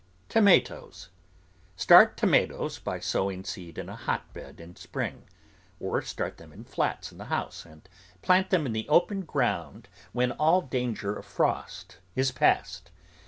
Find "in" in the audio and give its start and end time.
3.77-3.87, 4.59-4.75, 6.51-6.63, 7.11-7.19, 8.65-8.73